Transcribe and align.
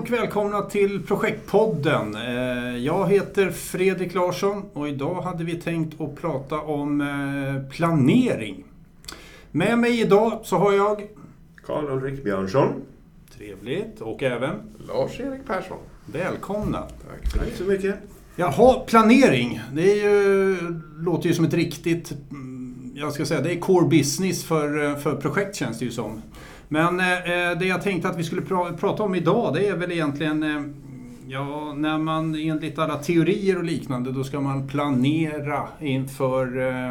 och 0.00 0.10
välkomna 0.10 0.62
till 0.62 1.02
Projektpodden. 1.06 2.14
Eh, 2.14 2.76
Jag 2.76 3.08
heter 3.10 3.50
Fredrik 3.50 4.14
Larsson 4.14 4.62
och 4.72 4.88
idag 4.88 5.22
hade 5.22 5.44
vi 5.44 5.54
tänkt 5.54 6.00
att 6.00 6.16
prata 6.16 6.60
om 6.60 7.00
eh, 7.00 7.70
planering. 7.76 8.64
Med 9.50 9.78
mig 9.78 10.00
idag 10.00 10.40
så 10.44 10.56
har 10.56 10.72
jag... 10.72 11.06
Karl-Ulrik 11.66 12.24
Björnsson. 12.24 12.68
Trevligt. 13.36 14.00
Och 14.00 14.22
även... 14.22 14.54
Lars-Erik 14.88 15.46
Persson. 15.46 15.78
Välkomna. 16.06 16.80
Tack. 16.80 17.32
Tack 17.32 17.52
så 17.56 17.64
mycket. 17.64 17.94
Jaha, 18.36 18.80
planering. 18.86 19.60
Det 19.72 19.92
är 19.92 20.04
ju, 20.04 20.56
låter 20.98 21.28
ju 21.28 21.34
som 21.34 21.44
ett 21.44 21.54
riktigt... 21.54 22.12
mm, 22.30 22.92
Jag 22.94 23.12
ska 23.12 23.26
säga, 23.26 23.40
det 23.40 23.52
är 23.52 23.60
core 23.60 23.88
business 23.88 24.44
för, 24.44 24.84
eh, 24.84 24.96
för 24.96 25.16
projekt 25.16 25.56
känns 25.56 25.78
det 25.78 25.84
ju 25.84 25.90
som. 25.90 26.22
Men 26.68 27.00
eh, 27.00 27.12
eh, 27.12 27.58
det 27.58 27.66
jag 27.66 27.82
tänkte 27.82 28.08
att 28.08 28.18
vi 28.18 28.24
skulle 28.24 28.42
pra, 28.42 28.72
prata 28.72 29.02
om 29.02 29.14
idag 29.14 29.54
det 29.54 29.68
är 29.68 29.76
väl 29.76 29.92
egentligen... 29.92 30.42
Eh, 30.42 30.62
ja, 31.30 31.74
när 31.76 31.98
man 31.98 32.34
enligt 32.34 32.78
alla 32.78 32.96
teorier 32.96 33.56
och 33.56 33.64
liknande 33.64 34.12
då 34.12 34.24
ska 34.24 34.40
man 34.40 34.68
planera 34.68 35.68
inför 35.80 36.58
eh, 36.58 36.88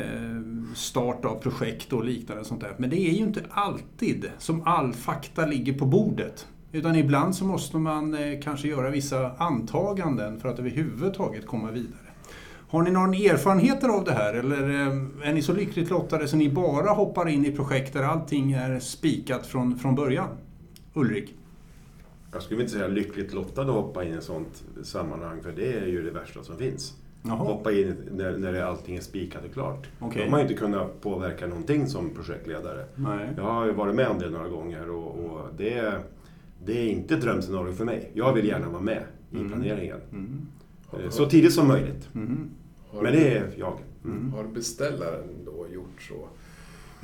eh 0.00 0.42
start 0.74 1.24
av 1.24 1.34
projekt 1.34 1.92
och 1.92 2.04
liknande 2.04 2.44
sånt 2.44 2.60
där. 2.60 2.74
Men 2.76 2.90
det 2.90 2.96
är 2.96 3.12
ju 3.12 3.24
inte 3.24 3.42
alltid 3.50 4.30
som 4.38 4.62
all 4.66 4.92
fakta 4.92 5.46
ligger 5.46 5.72
på 5.72 5.86
bordet. 5.86 6.46
Utan 6.72 6.96
ibland 6.96 7.36
så 7.36 7.44
måste 7.44 7.76
man 7.76 8.14
eh, 8.14 8.40
kanske 8.42 8.68
göra 8.68 8.90
vissa 8.90 9.32
antaganden 9.36 10.40
för 10.40 10.48
att 10.48 10.58
överhuvudtaget 10.58 11.46
komma 11.46 11.70
vidare. 11.70 12.07
Har 12.70 12.82
ni 12.82 12.90
någon 12.90 13.14
erfarenheter 13.14 13.88
av 13.88 14.04
det 14.04 14.12
här 14.12 14.34
eller 14.34 14.62
eh, 14.70 15.28
är 15.28 15.32
ni 15.32 15.42
så 15.42 15.52
lyckligt 15.52 15.90
lottade 15.90 16.28
så 16.28 16.36
ni 16.36 16.48
bara 16.50 16.90
hoppar 16.90 17.28
in 17.28 17.46
i 17.46 17.52
projekt 17.52 17.92
där 17.92 18.02
allting 18.02 18.52
är 18.52 18.78
spikat 18.80 19.46
från, 19.46 19.78
från 19.78 19.94
början? 19.94 20.28
Ulrik? 20.94 21.34
Jag 22.32 22.42
skulle 22.42 22.60
inte 22.60 22.72
säga 22.72 22.86
lyckligt 22.88 23.32
lottad 23.34 23.62
att 23.62 23.68
hoppa 23.68 24.04
in 24.04 24.14
i 24.14 24.16
ett 24.16 24.22
sånt 24.24 24.64
sammanhang, 24.82 25.42
för 25.42 25.52
det 25.52 25.72
är 25.72 25.86
ju 25.86 26.02
det 26.02 26.10
värsta 26.10 26.42
som 26.42 26.56
finns. 26.56 26.96
Jaha, 27.22 27.36
Hoppa 27.36 27.72
in 27.72 27.96
när, 28.12 28.38
när 28.38 28.62
allting 28.62 28.96
är 28.96 29.00
spikat 29.00 29.44
och 29.44 29.52
klart. 29.52 29.88
Okej. 29.98 30.18
Då 30.18 30.24
har 30.24 30.30
man 30.30 30.40
ju 30.40 30.46
inte 30.46 30.58
kunnat 30.60 31.00
påverka 31.00 31.46
någonting 31.46 31.86
som 31.86 32.10
projektledare. 32.10 32.84
nej. 32.94 33.28
Jag 33.36 33.42
har 33.42 33.66
ju 33.66 33.72
varit 33.72 33.94
med 33.94 34.08
om 34.08 34.18
det 34.18 34.30
några 34.30 34.48
gånger 34.48 34.90
och, 34.90 35.24
och 35.24 35.40
det, 35.56 35.92
det 36.64 36.72
är 36.78 36.88
inte 36.88 37.16
drömscenario 37.16 37.72
för 37.72 37.84
mig. 37.84 38.10
Jag 38.14 38.32
vill 38.32 38.46
gärna 38.46 38.68
vara 38.68 38.82
med 38.82 39.02
i 39.32 39.36
Mm. 39.36 39.52
planeringen. 39.52 39.96
Mm. 40.12 40.46
Så 41.10 41.26
tidigt 41.26 41.52
som 41.52 41.68
möjligt. 41.68 42.08
Mm. 42.14 42.50
Har, 42.90 43.02
Men 43.02 43.12
det 43.12 43.36
är 43.36 43.52
jag. 43.56 43.78
Mm. 44.04 44.32
har 44.32 44.44
beställaren 44.44 45.28
då 45.44 45.66
gjort 45.74 46.02
så 46.08 46.28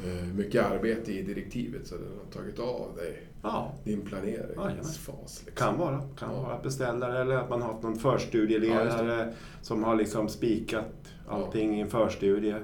eh, 0.08 0.24
mycket 0.34 0.64
arbete 0.64 1.12
i 1.12 1.22
direktivet 1.22 1.86
så 1.86 1.94
den 1.94 2.08
har 2.24 2.32
tagit 2.42 2.58
av 2.58 2.96
dig 2.96 3.22
Ja, 3.42 3.74
din 3.84 4.00
planeringsfas? 4.00 5.42
Liksom. 5.46 5.66
kan 5.70 5.78
vara. 5.78 6.02
Kan 6.18 6.32
Ja. 6.34 6.42
vara 6.42 6.58
beställare 6.62 7.20
eller 7.20 7.36
att 7.36 7.50
man 7.50 7.62
har 7.62 7.72
haft 7.72 7.82
någon 7.82 7.92
Ja, 7.94 7.98
förstudieledare 7.98 9.34
som 9.62 9.84
har 9.84 9.96
liksom 9.96 10.28
spikat 10.28 11.12
allting 11.28 11.76
i 11.76 11.80
en 11.80 11.88
förstudie. 11.90 12.56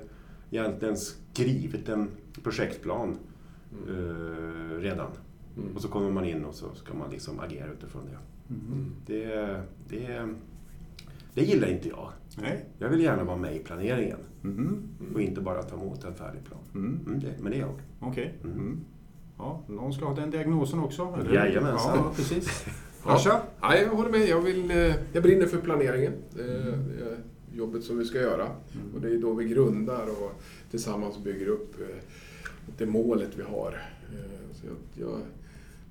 Egentligen 0.51 0.97
skrivit 0.97 1.89
en 1.89 2.09
projektplan 2.43 3.19
Mm. 3.89 3.95
eh, 3.97 4.79
redan. 4.81 5.11
Mm. 5.57 5.77
Och 5.77 5.83
så 5.83 5.89
kommer 5.89 6.11
man 6.11 6.25
in 6.25 6.45
och 6.45 6.55
så 6.55 6.75
ska 6.75 6.95
man 6.95 7.11
liksom 7.11 7.41
agera 7.41 7.67
utifrån 7.73 8.03
det. 8.05 8.19
Mm. 8.55 8.91
Det, 9.07 9.61
det, 9.89 10.29
det 11.35 11.43
gillar 11.45 11.69
inte 11.69 11.89
jag. 11.89 12.09
Nej. 12.41 12.65
Jag 12.79 12.89
vill 12.89 13.01
gärna 13.01 13.25
vara 13.25 13.37
med 13.37 13.57
i 13.57 13.59
planeringen 13.59 14.19
Mm. 14.45 14.83
och 15.15 15.21
inte 15.21 15.41
bara 15.41 15.63
ta 15.63 15.77
emot 15.77 16.05
en 16.05 16.15
färdig 16.15 16.45
plan. 16.45 16.61
Mm. 16.75 17.01
Mm, 17.07 17.21
det, 17.21 17.35
men 17.43 17.53
det 17.53 17.59
är 17.59 17.61
jag. 17.61 17.75
Okej. 18.01 18.35
Mm. 18.45 18.57
Mm. 18.59 18.81
Ja, 19.39 19.63
någon 19.69 19.93
ska 19.93 20.05
ha 20.05 20.15
den 20.15 20.31
diagnosen 20.31 20.79
också, 20.81 21.17
eller? 21.21 21.35
Jajamensan. 21.35 21.97
Ja, 21.99 22.13
precis. 22.17 22.67
Ja. 23.05 23.11
Larsa? 23.13 23.41
Ja, 23.61 23.77
jag 23.77 23.89
håller 23.89 24.11
med. 24.11 24.29
Jag, 24.29 24.41
vill, 24.41 24.71
eh, 24.71 24.95
jag 25.13 25.23
brinner 25.23 25.47
för 25.47 25.59
planeringen. 25.59 26.13
Eh, 26.13 26.45
Det 26.45 27.05
är 27.05 27.19
jobbet 27.55 27.85
som 27.85 27.99
vi 27.99 28.05
ska 28.05 28.19
göra. 28.21 28.45
Mm. 28.47 28.95
Och 28.95 29.01
det 29.01 29.09
är 29.15 29.19
då 29.19 29.33
vi 29.35 29.45
grundar 29.45 30.07
och 30.23 30.43
tillsammans 30.71 31.19
bygger 31.25 31.47
upp 31.47 31.81
eh, 31.81 31.97
det 32.79 32.87
målet 32.87 33.31
vi 33.39 33.43
har. 33.43 33.83
Eh, 34.13 34.31
Så 34.53 34.67
jag, 34.67 35.09
jag, 35.09 35.19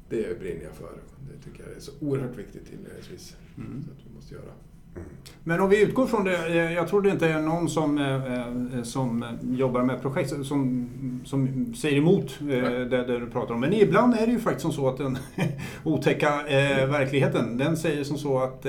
det 0.10 0.40
brinner 0.40 0.64
jag 0.64 0.74
för. 0.74 0.92
Det 1.32 1.44
tycker 1.50 1.64
jag 1.68 1.76
är 1.76 1.80
så 1.80 1.92
oerhört 2.02 2.38
viktigt 2.38 2.74
inledningsvis. 2.74 3.36
Mm. 3.58 3.84
Så 3.84 3.92
att 3.92 3.98
vi 4.10 4.16
måste 4.16 4.34
göra. 4.36 4.52
Men 5.44 5.60
om 5.60 5.70
vi 5.70 5.82
utgår 5.82 6.06
från 6.06 6.24
det, 6.24 6.48
eh, 6.48 6.74
jag 6.74 6.88
tror 6.88 7.02
det 7.02 7.10
inte 7.10 7.28
är 7.28 7.42
någon 7.42 7.70
som, 7.70 7.98
eh, 7.98 8.34
eh, 8.34 8.84
som 8.84 9.26
jobbar 9.42 9.84
med 9.84 10.02
projekt 10.02 10.30
som, 10.30 10.90
som 11.26 11.74
säger 11.76 11.98
emot 11.98 12.38
det, 12.40 12.86
det 12.86 13.20
du 13.20 13.28
pratar 13.28 13.54
om. 13.54 13.60
Men 13.60 13.74
ibland 13.74 14.14
är 14.14 14.26
det 14.26 14.32
ju 14.32 14.40
faktiskt 14.40 14.62
som 14.62 14.72
så 14.72 14.88
att 14.88 14.98
den 14.98 15.18
otäcka 15.84 16.30
verkligheten, 16.88 17.58
den 17.58 17.78
säger 17.78 18.04
som 18.04 18.18
så 18.18 18.40
att 18.40 18.66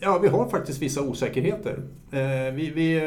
ja, 0.00 0.18
vi 0.22 0.28
har 0.28 0.48
faktiskt 0.48 0.82
vissa 0.82 1.02
osäkerheter. 1.02 1.82
Vi, 2.54 2.72
vi, 2.74 3.00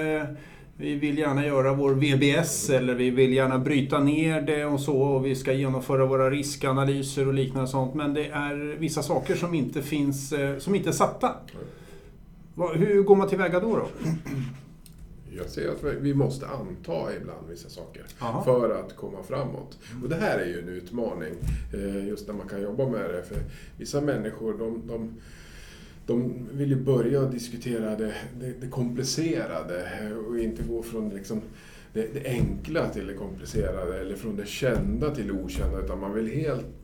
vi 0.77 0.95
vill 0.95 1.17
gärna 1.17 1.45
göra 1.45 1.73
vår 1.73 1.93
VBS 1.93 2.69
eller 2.69 2.93
vi 2.93 3.09
vill 3.09 3.33
gärna 3.33 3.59
bryta 3.59 3.99
ner 3.99 4.41
det 4.41 4.65
och 4.65 4.79
så 4.79 5.01
och 5.01 5.25
vi 5.25 5.35
ska 5.35 5.53
genomföra 5.53 6.05
våra 6.05 6.29
riskanalyser 6.29 7.27
och 7.27 7.33
liknande 7.33 7.67
sånt. 7.67 7.95
Men 7.95 8.13
det 8.13 8.25
är 8.25 8.75
vissa 8.79 9.03
saker 9.03 9.35
som 9.35 9.53
inte 9.53 9.81
finns, 9.81 10.33
som 10.59 10.75
inte 10.75 10.89
är 10.89 10.93
satta. 10.93 11.35
Hur 12.55 13.03
går 13.03 13.15
man 13.15 13.29
tillväga 13.29 13.59
då? 13.59 13.75
då? 13.75 13.87
Jag 15.37 15.49
ser 15.49 15.71
att 15.71 15.83
vi 15.83 16.13
måste 16.13 16.47
anta 16.47 17.15
ibland 17.21 17.49
vissa 17.49 17.69
saker 17.69 18.05
Aha. 18.19 18.43
för 18.43 18.79
att 18.79 18.95
komma 18.95 19.23
framåt. 19.23 19.77
Och 20.03 20.09
det 20.09 20.15
här 20.15 20.39
är 20.39 20.45
ju 20.45 20.59
en 20.59 20.69
utmaning, 20.69 21.33
eh, 21.73 22.07
just 22.07 22.27
när 22.27 22.35
man 22.35 22.47
kan 22.47 22.61
jobba 22.61 22.89
med 22.89 23.09
det. 23.09 23.23
För 23.23 23.37
vissa 23.77 24.01
människor, 24.01 24.57
de, 24.57 24.81
de, 24.87 25.13
de 26.05 26.47
vill 26.51 26.69
ju 26.69 26.75
börja 26.75 27.21
diskutera 27.21 27.95
det, 27.95 28.13
det, 28.39 28.53
det 28.61 28.67
komplicerade 28.67 29.89
eh, 30.01 30.17
och 30.17 30.39
inte 30.39 30.63
gå 30.63 30.83
från 30.83 31.09
liksom 31.09 31.41
det, 31.93 32.13
det 32.13 32.29
enkla 32.29 32.89
till 32.89 33.07
det 33.07 33.13
komplicerade 33.13 33.99
eller 33.99 34.15
från 34.15 34.35
det 34.35 34.47
kända 34.47 35.15
till 35.15 35.27
det 35.27 35.33
okända. 35.33 35.79
Utan 35.79 35.99
man 35.99 36.13
vill 36.13 36.27
helt 36.27 36.74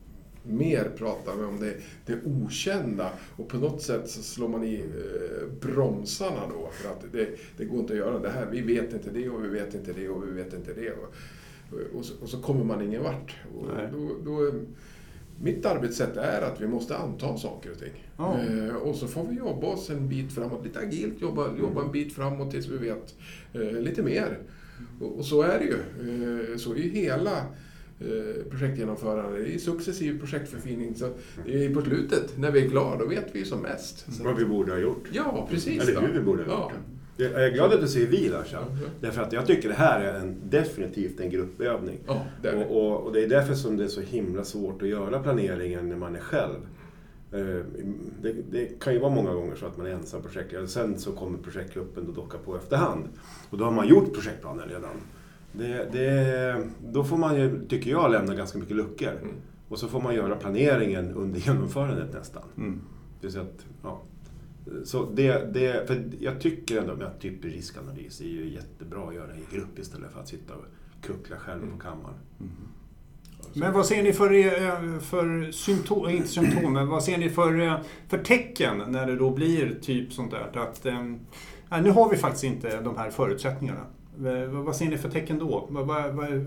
mer 0.42 0.90
prata 0.96 1.46
om 1.46 1.60
det, 1.60 1.74
det 2.06 2.18
okända 2.24 3.10
och 3.36 3.48
på 3.48 3.56
något 3.56 3.82
sätt 3.82 4.10
så 4.10 4.22
slår 4.22 4.48
man 4.48 4.64
i 4.64 4.74
eh, 4.74 5.48
bromsarna 5.60 6.48
då 6.48 6.70
för 6.72 6.90
att 6.90 7.12
det, 7.12 7.28
det 7.56 7.64
går 7.64 7.80
inte 7.80 7.92
att 7.92 7.98
göra 7.98 8.18
det 8.18 8.30
här. 8.30 8.46
Vi 8.46 8.60
vet 8.60 8.92
inte 8.92 9.10
det 9.10 9.28
och 9.28 9.44
vi 9.44 9.48
vet 9.48 9.74
inte 9.74 9.92
det 9.92 10.08
och 10.08 10.28
vi 10.28 10.30
vet 10.30 10.54
inte 10.54 10.72
det. 10.72 10.90
Och, 10.90 11.14
och, 11.98 12.04
så, 12.04 12.14
och 12.22 12.28
så 12.28 12.42
kommer 12.42 12.64
man 12.64 12.82
ingen 12.82 13.02
vart. 13.02 13.36
Då, 13.92 14.16
då, 14.24 14.52
mitt 15.40 15.66
arbetssätt 15.66 16.16
är 16.16 16.42
att 16.42 16.60
vi 16.60 16.66
måste 16.66 16.96
anta 16.96 17.36
saker 17.36 17.70
och 17.70 17.78
ting. 17.78 18.08
Ja. 18.16 18.38
Eh, 18.40 18.74
och 18.74 18.94
så 18.94 19.06
får 19.06 19.26
vi 19.26 19.36
jobba 19.36 19.66
oss 19.66 19.90
en 19.90 20.08
bit 20.08 20.32
framåt, 20.32 20.64
lite 20.64 20.78
agilt, 20.78 21.20
jobba, 21.20 21.56
jobba 21.58 21.82
en 21.82 21.92
bit 21.92 22.12
framåt 22.12 22.50
tills 22.50 22.66
vi 22.66 22.76
vet 22.76 23.14
eh, 23.52 23.80
lite 23.80 24.02
mer. 24.02 24.38
Och, 25.00 25.18
och 25.18 25.24
så 25.24 25.42
är 25.42 25.58
det 25.58 25.64
ju. 25.64 25.78
Eh, 26.50 26.56
så 26.56 26.72
är 26.72 26.76
ju 26.76 26.90
hela 26.90 27.46
projektgenomförande. 28.50 29.38
Det 29.38 29.54
är 29.54 29.58
successiv 29.58 30.18
projektförfining. 30.18 30.94
Så 30.94 31.08
på 31.74 31.82
slutet, 31.82 32.38
när 32.38 32.50
vi 32.50 32.64
är 32.66 32.70
klara, 32.70 32.98
då 32.98 33.06
vet 33.06 33.26
vi 33.32 33.44
som 33.44 33.60
mest. 33.60 34.14
Så, 34.14 34.24
Vad 34.24 34.36
vi 34.36 34.44
borde 34.44 34.72
ha 34.72 34.78
gjort. 34.78 35.04
ja, 35.12 35.46
precis. 35.50 35.88
Eller 35.88 36.00
hur 36.00 36.12
vi 36.12 36.20
borde 36.20 36.42
ha 36.44 36.50
ja. 36.52 36.62
gjort 36.62 36.72
det. 36.72 36.82
Jag 37.16 37.44
är 37.46 37.50
glad 37.50 37.72
att 37.72 37.80
du 37.80 37.88
säger 37.88 38.06
vi 38.06 38.28
Larsa. 38.28 38.58
Ja. 38.70 38.88
Därför 39.00 39.22
att 39.22 39.32
jag 39.32 39.46
tycker 39.46 39.68
det 39.68 39.74
här 39.74 40.00
är 40.00 40.20
en, 40.20 40.36
definitivt 40.50 41.20
en 41.20 41.30
gruppövning. 41.30 41.98
Ja, 42.06 42.26
det 42.42 42.48
är 42.48 42.56
det. 42.56 42.64
Och, 42.64 42.92
och, 42.92 43.06
och 43.06 43.12
det 43.12 43.24
är 43.24 43.28
därför 43.28 43.54
som 43.54 43.76
det 43.76 43.84
är 43.84 43.88
så 43.88 44.00
himla 44.00 44.44
svårt 44.44 44.82
att 44.82 44.88
göra 44.88 45.22
planeringen 45.22 45.88
när 45.88 45.96
man 45.96 46.16
är 46.16 46.20
själv. 46.20 46.56
Eh, 47.32 47.64
Det, 48.22 48.34
det 48.50 48.80
kan 48.80 48.92
ju 48.92 48.98
vara 48.98 49.14
många 49.14 49.34
gånger 49.34 49.54
så 49.56 49.66
att 49.66 49.76
man 49.76 49.86
är 49.86 49.90
ensam 49.90 50.22
projektledare. 50.22 50.68
Sen 50.68 50.98
så 50.98 51.12
kommer 51.12 51.38
projektgruppen 51.38 52.08
att 52.08 52.14
docka 52.14 52.38
på 52.38 52.56
efterhand. 52.56 53.04
Och 53.50 53.58
då 53.58 53.64
har 53.64 53.72
man 53.72 53.88
gjort 53.88 54.14
projektplanen 54.14 54.68
redan. 54.68 54.90
Det, 55.52 55.88
det, 55.92 56.68
då 56.92 57.04
får 57.04 57.16
man 57.16 57.36
ju, 57.36 57.66
tycker 57.68 57.90
jag, 57.90 58.10
lämna 58.10 58.34
ganska 58.34 58.58
mycket 58.58 58.76
luckor. 58.76 59.12
Mm. 59.22 59.34
Och 59.68 59.78
så 59.78 59.88
får 59.88 60.00
man 60.00 60.14
göra 60.14 60.36
planeringen 60.36 61.12
under 61.12 61.40
genomförandet 61.46 62.12
nästan. 62.12 62.42
Mm. 62.56 62.80
Det 63.20 63.36
att, 63.36 63.66
ja. 63.82 64.02
Så 64.84 65.10
det, 65.10 65.54
det, 65.54 65.86
för 65.86 66.02
jag 66.20 66.40
tycker 66.40 66.80
ändå 66.80 67.04
att 67.04 67.20
typ 67.20 67.44
riskanalys 67.44 68.20
är 68.20 68.24
ju 68.24 68.54
jättebra 68.54 69.08
att 69.08 69.14
göra 69.14 69.36
i 69.36 69.56
grupp 69.56 69.78
istället 69.78 70.12
för 70.12 70.20
att 70.20 70.28
sitta 70.28 70.54
och 70.54 70.64
kuckla 71.02 71.36
själv 71.36 71.60
på 71.72 71.78
kammaren. 71.78 72.14
Men 73.54 73.72
vad 73.72 73.86
ser 73.86 74.02
ni 74.02 74.12
för, 74.12 74.34
eh, 74.34 74.98
för 75.00 75.52
symptom, 75.52 76.08
inte 76.08 76.28
symptom, 76.28 76.72
men 76.72 76.88
vad 76.88 77.04
ser 77.04 77.18
ni 77.18 77.30
för, 77.30 77.60
eh, 77.60 77.76
för 78.08 78.18
tecken 78.18 78.82
när 78.88 79.06
det 79.06 79.16
då 79.16 79.30
blir 79.30 79.78
typ 79.82 80.12
sånt 80.12 80.30
där? 80.30 80.60
Att, 80.60 80.86
eh, 80.86 81.02
nej, 81.68 81.82
nu 81.82 81.90
har 81.90 82.10
vi 82.10 82.16
faktiskt 82.16 82.44
inte 82.44 82.80
de 82.80 82.96
här 82.96 83.10
förutsättningarna. 83.10 83.86
Eh, 84.18 84.48
Vad 84.50 84.76
ser 84.76 84.86
ni 84.88 84.98
för 84.98 85.10
tecken 85.10 85.38
då? 85.38 85.68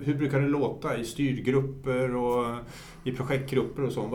Hur 0.04 0.16
brukar 0.16 0.40
det 0.42 0.48
låta 0.48 0.98
i 0.98 1.06
styrgrupper 1.06 2.16
och 2.16 2.56
i 3.04 3.12
projektgrupper 3.12 3.84
och 3.84 3.92
så? 3.92 4.08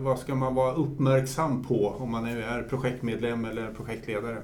Vad, 0.00 0.18
ska 0.18 0.34
man 0.34 0.54
vara 0.54 0.74
uppmärksam 0.74 1.64
på 1.64 1.88
om 1.88 2.10
man 2.10 2.24
är- 2.26 2.36
är 2.36 2.62
projektmedlem 2.62 3.44
eller 3.44 3.72
projektledare? 3.74 4.42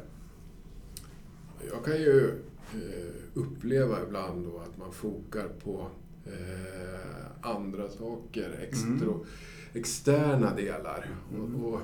Jag 1.72 1.84
kan 1.84 1.94
ju 1.96 2.43
eh, 2.75 3.14
uppleva 3.34 3.96
ibland 4.06 4.46
då 4.46 4.58
att 4.58 4.78
man 4.78 4.93
fokar 4.93 5.49
på 5.64 5.87
eh, 6.26 7.50
andra 7.50 7.88
saker, 7.88 8.50
extra, 8.69 9.14
externa 9.75 10.55
delar. 10.56 11.06
Och, 11.38 11.69
och, 11.72 11.81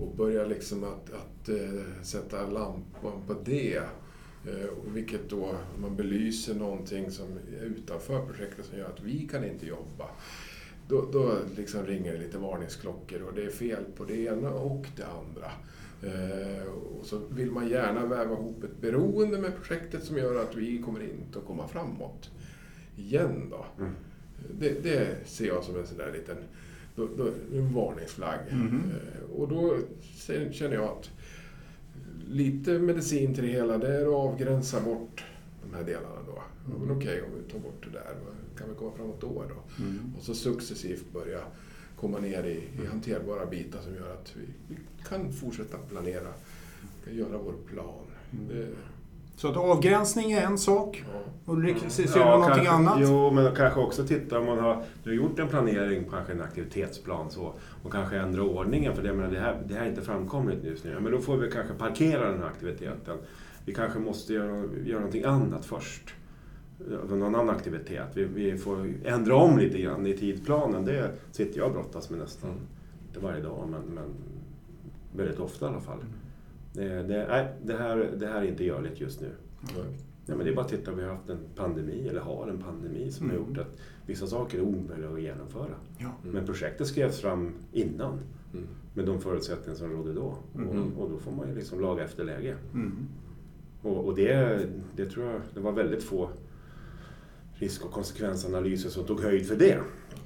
och 0.00 0.16
börja 0.16 0.44
liksom 0.44 0.84
att, 0.84 1.10
att 1.12 1.48
sätta 2.06 2.46
lampan 2.46 3.12
på 3.26 3.34
det. 3.44 3.82
Eh, 4.46 4.92
vilket 4.94 5.30
då, 5.30 5.54
man 5.80 5.96
belyser 5.96 6.54
någonting 6.54 7.10
som 7.10 7.26
är 7.60 7.64
utanför 7.64 8.26
projektet 8.26 8.66
som 8.66 8.78
gör 8.78 8.86
att 8.86 9.02
vi 9.02 9.28
kan 9.28 9.44
inte 9.44 9.66
jobba. 9.66 10.08
Då, 10.88 11.08
då 11.12 11.38
liksom 11.56 11.86
ringer 11.86 12.12
det 12.12 12.18
lite 12.18 12.38
varningsklockor 12.38 13.22
och 13.22 13.34
det 13.34 13.44
är 13.44 13.50
fel 13.50 13.84
på 13.96 14.04
det 14.04 14.16
ena 14.16 14.50
och 14.50 14.86
det 14.96 15.06
andra. 15.06 15.50
Eh, 16.02 16.66
och 16.66 17.06
så 17.06 17.18
vill 17.18 17.50
man 17.50 17.68
gärna 17.68 18.06
väva 18.06 18.32
ihop 18.32 18.64
ett 18.64 18.80
beroende 18.80 19.38
med 19.38 19.56
projektet 19.56 20.04
som 20.04 20.18
gör 20.18 20.42
att 20.42 20.56
vi 20.56 20.82
kommer 20.82 21.02
inte 21.02 21.38
att 21.38 21.46
komma 21.46 21.68
framåt. 21.68 22.30
Igen 22.96 23.50
då. 23.50 23.66
Mm. 23.78 23.92
Det, 24.58 24.82
det 24.82 25.28
ser 25.28 25.46
jag 25.46 25.64
som 25.64 25.76
en 25.76 25.86
sån 25.86 25.98
där 25.98 26.12
liten 26.12 26.36
då, 26.96 27.08
då, 27.16 27.26
en 27.52 27.74
varningsflagg. 27.74 28.40
Eh, 28.50 29.30
och 29.36 29.48
då 29.48 29.76
känner 30.52 30.74
jag 30.74 30.84
att 30.84 31.10
lite 32.32 32.78
medicin 32.78 33.34
till 33.34 33.44
det 33.44 33.50
hela, 33.50 33.78
det 33.78 33.94
är 33.94 34.02
att 34.02 34.14
avgränsa 34.14 34.80
bort 34.80 35.24
de 35.62 35.76
här 35.76 35.84
delarna 35.84 36.22
då. 36.26 36.42
Mm. 36.66 36.86
Men 36.86 36.96
okej, 36.96 37.22
om 37.22 37.28
vi 37.36 37.52
tar 37.52 37.58
bort 37.58 37.84
det 37.84 37.98
där, 37.98 38.14
kan 38.58 38.68
vi 38.68 38.74
komma 38.74 38.92
framåt 38.96 39.20
då? 39.20 39.28
då? 39.48 39.84
Mm. 39.84 40.14
Och 40.18 40.22
så 40.22 40.34
successivt 40.34 41.12
börja 41.12 41.40
komma 41.96 42.18
ner 42.18 42.44
i, 42.44 42.82
i 42.82 42.86
hanterbara 42.86 43.46
bitar 43.46 43.80
som 43.80 43.94
gör 43.94 44.12
att 44.12 44.36
vi, 44.36 44.46
vi 44.68 44.76
kan 45.08 45.32
fortsätta 45.32 45.78
planera, 45.78 46.32
kan 47.04 47.14
göra 47.14 47.38
vår 47.38 47.54
plan. 47.74 48.04
Mm. 48.32 48.48
Det, 48.48 48.68
Så 49.42 49.48
att 49.48 49.56
avgränsning 49.56 50.32
är 50.32 50.42
en 50.42 50.58
sak. 50.58 51.04
ja. 51.12 51.52
Ulrik, 51.52 51.76
ser 51.88 52.06
ser 52.06 52.18
du 52.18 52.24
någonting 52.24 52.52
kanske, 52.54 52.70
annat? 52.70 52.98
Jo, 53.00 53.30
men 53.30 53.54
kanske 53.54 53.80
också 53.80 54.06
titta 54.06 54.38
om 54.38 54.46
man 54.46 54.58
har, 54.58 54.84
du 55.04 55.10
har 55.10 55.16
gjort 55.16 55.38
en 55.38 55.48
planering, 55.48 56.04
kanske 56.10 56.32
en 56.32 56.40
aktivitetsplan 56.40 57.30
så, 57.30 57.52
och 57.82 57.92
kanske 57.92 58.18
ändra 58.18 58.42
ordningen 58.42 58.96
för 58.96 59.02
det, 59.02 59.12
men 59.12 59.32
det, 59.32 59.40
här, 59.40 59.62
det 59.68 59.74
här 59.74 59.84
är 59.84 59.88
inte 59.88 60.02
framkomligt 60.02 60.64
just 60.64 60.84
nu. 60.84 61.00
Men 61.00 61.12
då 61.12 61.18
får 61.18 61.36
vi 61.36 61.50
kanske 61.50 61.74
parkera 61.74 62.30
den 62.30 62.38
här 62.40 62.46
aktiviteten. 62.46 63.16
Vi 63.64 63.74
kanske 63.74 63.98
måste 63.98 64.32
göra, 64.32 64.64
göra 64.84 64.98
någonting 64.98 65.24
annat 65.24 65.64
först. 65.64 66.14
Någon 67.08 67.22
annan 67.22 67.50
aktivitet. 67.50 68.08
Vi, 68.14 68.24
vi 68.24 68.58
får 68.58 68.94
ändra 69.04 69.36
om 69.36 69.58
lite 69.58 69.78
grann 69.78 70.06
i 70.06 70.16
tidsplanen. 70.16 70.84
Det 70.84 71.10
sitter 71.32 71.58
jag 71.58 71.66
och 71.66 71.72
brottas 71.72 72.10
med 72.10 72.18
nästan, 72.20 72.50
Mm. 72.50 72.62
inte 73.08 73.20
varje 73.20 73.42
dag, 73.42 73.68
men, 73.70 73.94
men 73.94 74.04
väldigt 75.16 75.40
ofta 75.40 75.66
i 75.66 75.68
alla 75.68 75.80
fall. 75.80 75.98
Det, 76.72 77.02
det, 77.02 77.26
nej, 77.28 77.52
det, 77.64 77.76
här, 77.76 78.10
det 78.16 78.26
här 78.26 78.42
är 78.42 78.46
inte 78.46 78.64
görligt 78.64 79.00
just 79.00 79.20
nu. 79.20 79.30
Ja, 80.26 80.34
men 80.36 80.38
det 80.38 80.50
är 80.52 80.54
bara 80.54 80.64
att 80.64 80.70
titta, 80.70 80.92
vi 80.92 81.02
har 81.02 81.10
haft 81.14 81.28
en 81.28 81.38
pandemi, 81.56 82.08
eller 82.08 82.20
har 82.20 82.48
en 82.48 82.58
pandemi, 82.62 83.10
som 83.10 83.30
har 83.30 83.36
Mm. 83.36 83.48
gjort 83.48 83.58
att 83.58 83.76
vissa 84.06 84.26
saker 84.26 84.58
är 84.58 84.62
omöjliga 84.62 85.10
att 85.10 85.20
genomföra. 85.22 85.74
Ja. 85.98 86.12
Men 86.22 86.46
projektet 86.46 86.86
skrevs 86.86 87.20
fram 87.20 87.52
innan, 87.72 88.18
Mm. 88.52 88.64
med 88.94 89.06
de 89.06 89.20
förutsättningar 89.20 89.74
som 89.78 89.92
rådde 89.92 90.12
då. 90.12 90.34
Mm. 90.54 90.68
Och, 90.68 91.02
och 91.04 91.10
då 91.10 91.18
får 91.18 91.32
man 91.32 91.48
ju 91.48 91.54
liksom 91.54 91.80
laga 91.80 92.04
efter 92.04 92.24
läge. 92.24 92.56
Mm. 92.74 92.92
Och, 93.82 94.04
och 94.06 94.14
det, 94.14 94.60
det 94.96 95.06
tror 95.06 95.26
jag, 95.26 95.40
det 95.54 95.60
var 95.60 95.72
väldigt 95.72 96.02
få 96.02 96.30
risk 97.54 97.84
och 97.84 97.92
konsekvensanalyser 97.92 98.90
som 98.90 99.04
tog 99.04 99.20
höjd 99.20 99.46
för 99.46 99.56
det, 99.56 99.78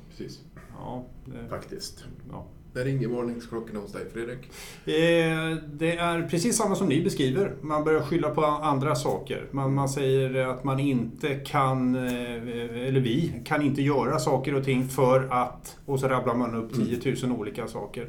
Precis. 0.09 0.45
Ja, 0.73 1.05
det, 1.25 1.49
faktiskt. 1.49 2.05
ja. 2.31 2.47
Där 2.77 2.85
ringer 2.85 3.09
varningsklockorna 3.09 3.81
hos 3.81 3.93
dig, 3.93 4.03
Fredrik. 4.13 4.39
Eh, 4.85 5.57
Det 5.73 5.97
är 5.97 6.29
precis 6.31 6.57
samma 6.57 6.75
som 6.75 6.89
ni 6.89 7.05
beskriver. 7.05 7.53
Man 7.61 7.85
börjar 7.85 8.01
skylla 8.01 8.31
på 8.31 8.45
andra 8.45 8.95
saker. 8.95 9.45
Man, 9.51 9.75
man 9.75 9.89
säger 9.89 10.47
att 10.47 10.65
man 10.65 10.81
inte 10.81 11.35
kan, 11.35 11.95
eh, 11.95 12.89
eller 12.89 13.01
vi, 13.01 13.33
kan 13.45 13.63
inte 13.63 13.83
göra 13.83 14.19
saker 14.19 14.55
och 14.55 14.65
ting 14.65 14.89
för 14.89 15.29
att... 15.31 15.77
Och 15.87 16.01
så 16.01 16.09
rabblar 16.09 16.35
man 16.35 16.55
upp 16.55 16.75
10 16.75 17.15
000 17.23 17.33
olika 17.41 17.69
saker. 17.69 18.09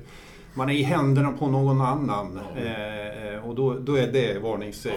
Man 0.58 0.70
är 0.70 0.74
i 0.74 0.82
händerna 0.84 1.32
på 1.32 1.48
någon 1.48 1.82
annan. 1.82 2.40
Eh, 2.58 3.48
och 3.50 3.56
då, 3.56 3.74
då 3.74 3.96
är 3.98 4.08
det 4.08 4.40
varnings, 4.40 4.86
eh, 4.86 4.94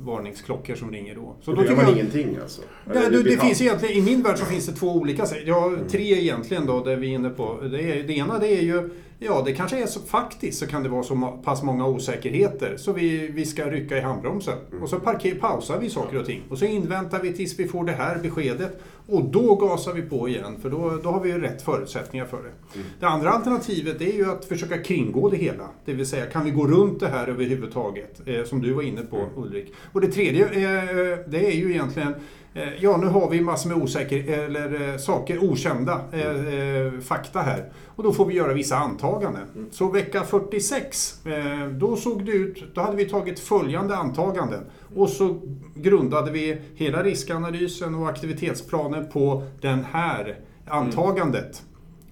varningsklockor 0.00 0.74
som 0.74 0.92
ringer 0.92 1.14
då. 1.14 1.36
Så 1.42 1.52
då 1.54 1.64
gör 1.64 1.76
man 1.76 1.84
jag, 1.84 1.92
ingenting 1.94 2.36
alltså? 2.42 2.62
Nej, 2.84 3.04
du, 3.10 3.16
det 3.16 3.22
blir- 3.22 3.36
finns 3.36 3.60
egentligen, 3.60 3.96
I 3.98 4.02
min 4.02 4.22
värld 4.22 4.38
så 4.38 4.44
finns 4.44 4.66
det 4.66 4.72
två 4.72 4.92
olika 4.92 5.26
sätt. 5.26 5.38
Ja, 5.46 5.72
tre 5.90 6.18
egentligen 6.20 6.66
då, 6.66 6.84
det 6.84 6.96
vi 6.96 7.10
är 7.10 7.14
inne 7.14 7.30
på. 7.30 7.58
Det, 7.62 8.02
det 8.02 8.12
ena 8.12 8.38
det 8.38 8.48
är 8.48 8.62
ju, 8.62 8.90
ja 9.18 9.42
det 9.46 9.52
kanske 9.52 9.82
är 9.82 9.86
så, 9.86 10.00
faktiskt 10.00 10.58
så 10.58 10.66
kan 10.66 10.82
det 10.82 10.88
vara 10.88 11.02
så 11.02 11.40
pass 11.44 11.62
många 11.62 11.86
osäkerheter 11.86 12.76
så 12.76 12.92
vi, 12.92 13.28
vi 13.28 13.44
ska 13.44 13.70
rycka 13.70 13.98
i 13.98 14.00
handbromsen. 14.00 14.58
Och 14.82 14.88
så 14.88 15.00
parker, 15.00 15.34
pausar 15.34 15.78
vi 15.78 15.90
saker 15.90 16.18
och 16.18 16.26
ting. 16.26 16.42
Och 16.50 16.58
så 16.58 16.64
inväntar 16.64 17.20
vi 17.20 17.32
tills 17.32 17.58
vi 17.58 17.68
får 17.68 17.84
det 17.84 17.92
här 17.92 18.18
beskedet. 18.22 18.80
Och 19.06 19.24
då 19.24 19.54
gasar 19.54 19.92
vi 19.92 20.02
på 20.02 20.28
igen, 20.28 20.56
för 20.62 20.70
då, 20.70 21.00
då 21.02 21.10
har 21.10 21.20
vi 21.20 21.30
ju 21.30 21.40
rätt 21.40 21.62
förutsättningar 21.62 22.26
för 22.26 22.42
det. 22.42 22.80
Det 23.00 23.06
andra 23.06 23.30
alternativet 23.30 24.00
är 24.00 24.12
ju 24.12 24.30
att 24.30 24.44
försöka 24.44 24.78
kringgå 24.78 25.28
det 25.28 25.36
hela. 25.36 25.68
Det 25.84 25.92
vill 25.92 26.06
säga, 26.06 26.26
kan 26.26 26.44
vi 26.44 26.50
gå 26.50 26.66
runt 26.66 27.00
det 27.00 27.08
här 27.08 27.26
överhuvudtaget? 27.26 28.20
Eh, 28.26 28.44
som 28.44 28.62
du 28.62 28.72
var 28.72 28.82
inne 28.82 29.02
på 29.02 29.28
Ulrik. 29.36 29.72
Och 29.92 30.00
det 30.00 30.08
tredje, 30.08 30.44
eh, 30.44 31.18
det 31.26 31.46
är 31.46 31.56
ju 31.56 31.70
egentligen 31.70 32.14
Eh, 32.47 32.47
Ja, 32.80 32.96
nu 32.96 33.06
har 33.06 33.30
vi 33.30 33.40
massor 33.40 33.68
med 33.70 33.82
osäker, 33.82 34.32
eller, 34.32 34.90
eh, 34.92 34.96
saker, 34.96 35.44
okända 35.44 36.00
eh, 36.12 36.54
eh, 36.54 37.00
fakta 37.00 37.40
här. 37.40 37.72
Och 37.86 38.02
då 38.04 38.12
får 38.12 38.26
vi 38.26 38.34
göra 38.34 38.52
vissa 38.52 38.76
antaganden. 38.76 39.42
Så 39.70 39.88
vecka 39.88 40.24
46, 40.24 41.26
eh, 41.26 41.68
då 41.68 41.96
såg 41.96 42.24
det 42.26 42.32
ut, 42.32 42.74
då 42.74 42.80
hade 42.80 42.96
vi 42.96 43.04
tagit 43.04 43.40
följande 43.40 43.96
antaganden. 43.96 44.60
Och 44.96 45.08
så 45.08 45.40
grundade 45.74 46.30
vi 46.30 46.58
hela 46.74 47.02
riskanalysen 47.02 47.94
och 47.94 48.08
aktivitetsplanen 48.08 49.08
på 49.08 49.42
den 49.60 49.84
här 49.92 50.38
antagandet. 50.66 51.62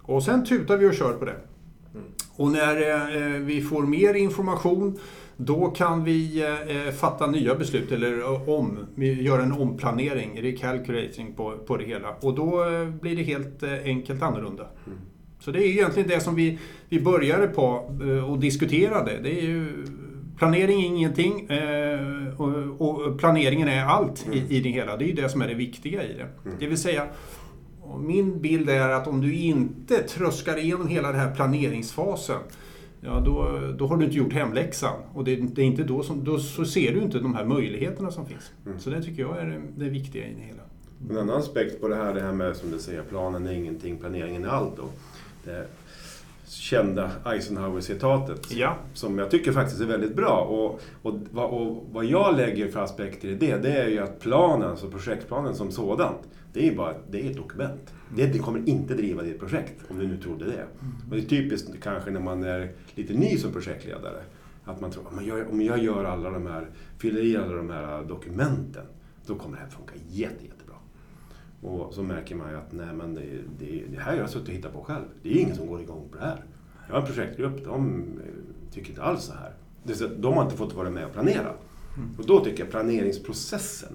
Och 0.03 0.23
sen 0.23 0.45
tutar 0.45 0.77
vi 0.77 0.89
och 0.89 0.95
kör 0.95 1.13
på 1.13 1.25
det. 1.25 1.37
Och 2.37 2.51
när 2.51 2.77
eh, 3.17 3.41
vi 3.41 3.63
får 3.63 3.83
mer 3.83 4.15
information 4.15 4.99
då 5.37 5.67
kan 5.67 6.05
vi 6.05 6.43
eh, 6.43 6.95
fatta 6.95 7.27
nya 7.27 7.55
beslut 7.55 7.93
eller 7.93 8.19
eh, 8.19 8.49
om, 8.49 8.79
vi 8.95 9.23
gör 9.23 9.39
en 9.39 9.53
omplanering, 9.53 10.43
recalculating 10.43 11.33
på, 11.33 11.59
på 11.67 11.77
det 11.77 11.85
hela. 11.85 12.09
Och 12.21 12.35
då 12.35 12.65
eh, 12.65 12.89
blir 12.89 13.17
det 13.17 13.23
helt 13.23 13.63
eh, 13.63 13.73
enkelt 13.85 14.23
annorlunda. 14.23 14.67
Så 15.41 15.51
det 15.51 15.59
är 15.59 15.69
egentligen 15.69 16.09
det 16.09 16.21
som 16.21 16.35
vi, 16.35 16.59
vi 16.89 17.01
började 17.01 17.47
på 17.47 17.97
eh, 18.03 18.31
och 18.31 18.39
diskuterade. 18.39 19.19
Det 19.23 19.39
är 19.39 19.43
ju, 19.43 19.87
planering 20.39 20.81
är 20.81 20.87
ingenting 20.87 21.51
eh, 21.51 22.41
och, 22.41 22.81
och 22.81 23.19
planeringen 23.19 23.69
är 23.69 23.85
allt 23.85 24.27
i, 24.33 24.57
i 24.57 24.61
det 24.61 24.69
hela. 24.69 24.97
Det 24.97 25.05
är 25.05 25.09
ju 25.09 25.15
det 25.15 25.29
som 25.29 25.43
är 25.43 25.49
det 25.49 25.55
viktiga 25.55 26.05
i 26.05 26.13
det. 26.13 26.29
Det 26.59 26.67
vill 26.67 26.79
säga, 26.79 27.07
min 27.99 28.41
bild 28.41 28.71
är 28.71 28.89
att 28.89 29.07
om 29.07 29.21
du 29.21 29.35
inte 29.35 30.03
tröskar 30.03 30.59
igenom 30.59 30.89
hela 30.89 31.13
den 31.13 31.21
här 31.21 31.35
planeringsfasen 31.35 32.39
Ja, 33.07 33.21
då, 33.21 33.61
då 33.79 33.87
har 33.87 33.97
du 33.97 34.05
inte 34.05 34.17
gjort 34.17 34.33
hemläxan. 34.33 35.01
Och 35.15 35.25
det, 35.25 35.37
det 35.37 35.63
är 35.63 35.67
inte 35.67 35.85
då, 35.85 36.03
som, 36.03 36.25
då 36.25 36.39
så 36.39 36.65
ser 36.65 36.93
du 36.93 37.03
inte 37.03 37.19
de 37.19 37.35
här 37.35 37.45
möjligheterna 37.45 38.11
som 38.11 38.27
finns. 38.27 38.51
Så 38.79 38.91
det 38.91 39.03
tycker 39.03 39.23
jag 39.23 39.39
är 39.39 39.47
det, 39.47 39.85
det 39.85 39.91
viktiga 39.91 40.27
i 40.27 40.35
det 40.35 40.41
hela. 40.41 40.63
En 41.11 41.19
annan 41.19 41.41
aspekt 41.41 41.81
på 41.81 41.89
det 41.89 41.97
här, 41.97 42.15
det 42.15 42.21
här 42.21 42.33
med 42.33 42.57
som 42.57 42.71
du 42.71 42.79
säger, 42.79 43.03
planen 43.03 43.47
är 43.47 43.53
ingenting, 43.53 43.97
planeringen 43.97 44.45
är 44.45 44.49
allt. 44.49 44.77
Då. 44.77 44.89
Det 45.45 45.67
kända 46.49 47.11
Eisenhower-citatet. 47.25 48.53
Ja. 48.53 48.77
Som 48.95 49.19
jag 49.19 49.31
tycker 49.31 49.53
faktiskt 49.53 49.81
är 49.81 49.87
väldigt 49.87 50.15
bra. 50.17 50.39
Och, 50.41 50.81
och, 51.03 51.19
vad- 51.31 51.51
och 51.51 51.85
vad 51.93 52.05
jag 52.05 52.37
lägger 52.37 52.69
för 52.69 52.81
aspekter 52.81 53.29
i 53.29 53.35
det, 53.35 53.57
det 53.57 53.73
är 53.73 53.89
ju 53.89 53.99
att 53.99 54.21
planen, 54.21 54.71
alltså 54.71 54.91
projektplanen 54.91 55.55
som 55.55 55.71
sådant, 55.73 56.19
det 56.53 56.69
är 56.69 56.77
bara 56.77 56.95
det 57.11 57.27
är 57.27 57.31
ett 57.31 57.37
dokument. 57.37 57.95
Det, 58.17 58.27
det 58.27 58.39
kommer 58.39 58.69
inte 58.69 58.95
driva 58.95 59.23
ditt 59.23 59.39
projekt, 59.41 59.75
om 59.91 59.99
du 59.99 60.07
nu 60.07 60.17
trodde 60.17 60.45
det. 60.45 60.65
Och 61.11 61.17
det 61.17 61.23
är 61.23 61.29
typiskt 61.29 61.71
kanske 61.83 62.11
när 62.11 62.21
man 62.21 62.43
är 62.45 62.73
lite 62.95 63.13
ny 63.15 63.37
som 63.39 63.53
projektledare. 63.53 64.23
Att 64.65 64.81
man 64.81 64.91
tror 64.91 65.05
om 65.19 65.27
jag, 65.27 65.51
om 65.53 65.63
jag 65.63 65.79
gör 65.85 66.05
alla 66.05 66.31
de 66.31 66.47
här, 66.47 66.67
fyller 66.99 67.25
i 67.25 67.37
alla 67.37 67.55
de 67.55 67.71
här 67.71 68.05
dokumenten, 68.05 68.85
då 69.27 69.35
kommer 69.35 69.57
det 69.57 69.63
här 69.63 69.71
funka 69.71 69.93
jätte, 70.11 70.45
jättebra. 70.45 70.66
Och 71.61 71.95
så 71.95 72.03
märker 72.03 72.35
man 72.35 72.51
ju 72.51 72.57
att 72.57 72.73
nej, 72.73 72.93
men 72.95 73.15
det, 73.15 73.23
det, 73.59 73.83
det 73.91 73.99
här 74.01 74.11
har 74.13 74.19
jag 74.19 74.31
suttit 74.31 74.49
och 74.49 74.55
hittat 74.55 74.73
på 74.73 74.83
själv. 74.85 75.05
Det 75.23 75.29
är 75.39 75.41
ingen 75.43 75.57
som 75.57 75.67
går 75.67 75.81
igång 75.81 76.09
på 76.13 76.19
det 76.19 76.25
här. 76.25 76.45
Jag 76.87 76.95
har 76.95 77.01
en 77.01 77.07
projektgrupp, 77.07 77.65
de 77.65 78.03
eh, 78.25 78.73
tycker 78.73 78.89
inte 78.91 79.03
alls 79.03 79.23
så 79.25 79.33
här. 79.33 79.53
De 80.19 80.35
har 80.35 80.43
inte 80.45 80.57
fått 80.57 80.75
vara 80.75 80.91
med 80.91 81.07
och 81.07 81.13
planera. 81.13 81.53
Och 82.19 82.27
då 82.27 82.45
tycker 82.45 82.63
jag 82.63 82.71
planeringsprocessen, 82.71 83.93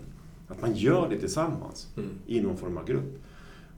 att 0.48 0.62
man 0.62 0.74
gör 0.76 1.10
det 1.10 1.20
tillsammans 1.20 1.88
Mm. 1.98 2.10
i 2.28 2.42
någon 2.42 2.58
form 2.58 2.78
av 2.78 2.86
grupp. 2.86 3.16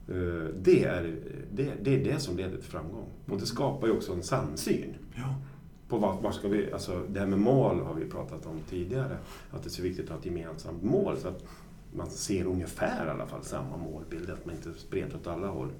eh, 0.08 0.14
Det 0.62 0.84
är 0.84 1.16
det, 1.52 1.72
det 1.82 1.94
är 2.00 2.04
det 2.04 2.18
som 2.20 2.36
leder 2.36 2.56
till 2.56 2.70
framgång. 2.70 3.06
Och 3.30 3.38
det 3.40 3.46
skapar 3.46 3.86
ju 3.86 3.92
också 3.92 4.12
en 4.12 4.22
samsyn. 4.22 4.94
Ja. 5.14 5.34
På 5.88 5.98
vad, 5.98 6.22
vad 6.22 6.34
ska 6.34 6.48
vi, 6.48 6.72
alltså 6.72 7.02
det 7.08 7.20
här 7.20 7.26
med 7.26 7.38
mål 7.38 7.80
har 7.80 7.94
vi 7.94 8.04
pratat 8.04 8.46
om 8.46 8.60
tidigare. 8.70 9.16
Att 9.50 9.62
det 9.62 9.68
är 9.68 9.70
så 9.70 9.82
viktigt 9.82 10.04
att 10.04 10.10
ha 10.10 10.18
ett 10.18 10.26
gemensamt 10.26 10.82
mål. 10.82 11.16
Så 11.16 11.28
att 11.28 11.44
man 11.94 12.10
ser 12.10 12.44
ungefär 12.44 13.06
i 13.06 13.10
alla 13.10 13.26
fall 13.26 13.44
samma 13.44 13.76
målbild. 13.76 14.30
Att 14.30 14.46
man 14.46 14.54
inte 14.54 14.74
spretar 14.74 15.18
åt 15.18 15.26
alla 15.26 15.46
håll. 15.46 15.70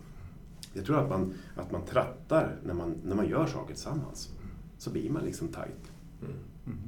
Jag 0.72 0.84
tror 0.84 0.98
att 0.98 1.08
man, 1.08 1.34
att 1.56 1.72
man 1.72 1.84
trattar 1.84 2.56
när 2.64 2.74
man, 2.74 2.94
när 3.04 3.16
man 3.16 3.28
gör 3.28 3.46
saker 3.46 3.74
tillsammans. 3.74 4.30
Så 4.78 4.90
blir 4.90 5.10
man 5.10 5.24
liksom 5.24 5.48
tight. 5.48 5.92
Mm. 6.22 6.36
Mm. 6.66 6.78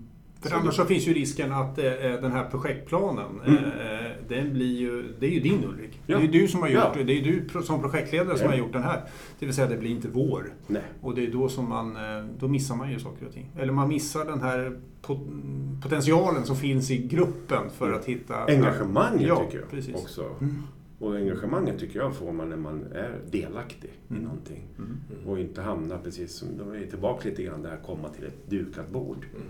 För 0.48 0.54
Så 0.56 0.60
annars 0.62 0.76
det- 0.76 0.82
så 0.82 0.88
finns 0.88 1.06
ju 1.08 1.14
risken 1.14 1.52
att 1.52 1.78
eh, 1.78 1.84
den 2.00 2.32
här 2.32 2.44
projektplanen, 2.50 3.40
Mm. 3.46 3.64
eh, 3.64 4.10
den 4.28 4.52
blir 4.52 4.76
ju, 4.80 5.04
det 5.20 5.26
är 5.26 5.30
ju 5.30 5.40
din 5.40 5.64
Ulrik. 5.64 6.00
Ja. 6.06 6.18
Det 6.18 6.24
är 6.24 6.28
du 6.28 6.48
som 6.48 6.60
har 6.60 6.68
gjort 6.68 6.82
Ja. 6.84 6.92
det. 6.96 7.04
Det 7.04 7.12
är 7.18 7.22
du 7.52 7.62
som 7.62 7.80
projektledare 7.82 8.36
som 8.38 8.44
Ja. 8.44 8.50
har 8.50 8.58
gjort 8.58 8.72
den 8.72 8.82
här. 8.82 9.02
Det 9.38 9.46
vill 9.46 9.54
säga 9.54 9.68
det 9.68 9.76
blir 9.76 9.90
inte 9.90 10.08
vår. 10.08 10.52
Nej. 10.66 10.82
Och 11.00 11.14
det 11.14 11.26
är 11.26 11.30
då 11.30 11.48
som 11.48 11.68
man, 11.68 11.96
eh, 11.96 12.24
då 12.38 12.48
missar 12.48 12.76
man 12.76 12.90
ju 12.90 12.98
saker 12.98 13.26
och 13.26 13.32
ting. 13.32 13.50
Eller 13.58 13.72
man 13.72 13.88
missar 13.88 14.24
den 14.24 14.40
här 14.42 14.78
pot- 15.02 15.82
potentialen 15.82 16.44
som 16.44 16.56
finns 16.56 16.90
i 16.90 16.96
gruppen 17.06 17.70
för 17.70 17.92
att 17.92 18.04
hitta... 18.04 18.34
Engagemanget 18.44 19.28
Ja, 19.28 19.44
tycker 19.44 19.58
jag 19.58 19.70
precis. 19.70 19.94
också. 19.94 20.24
Mm. 20.40 20.62
Och 20.98 21.16
engagemanget 21.16 21.78
tycker 21.78 21.98
jag 21.98 22.14
får 22.16 22.32
man 22.32 22.48
när 22.48 22.56
man 22.56 22.84
är 22.94 23.12
delaktig 23.30 23.90
Mm. 24.10 24.22
i 24.22 24.24
någonting. 24.24 24.62
Mm. 24.78 25.28
Och 25.28 25.38
inte 25.38 25.62
hamna 25.62 25.98
precis 25.98 26.32
som, 26.32 26.48
då 26.58 26.70
är 26.70 26.86
tillbaka 26.86 27.28
lite 27.28 27.42
grann 27.42 27.62
där 27.62 27.72
att 27.72 27.86
komma 27.86 28.08
till 28.08 28.24
ett 28.24 28.50
dukat 28.50 28.90
bord. 28.90 29.26
Mm. 29.34 29.46